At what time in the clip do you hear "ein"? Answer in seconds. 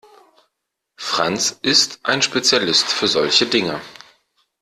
2.01-2.23